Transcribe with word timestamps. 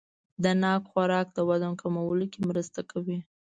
د 0.43 0.45
ناک 0.61 0.81
خوراک 0.91 1.27
د 1.33 1.37
وزن 1.49 1.73
کمولو 1.81 2.25
کې 2.33 2.39
مرسته 2.49 2.79
کوي. 2.91 3.17